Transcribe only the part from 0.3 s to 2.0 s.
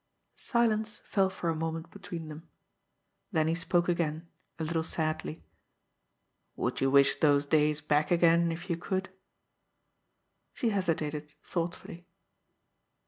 Silence fell for a moment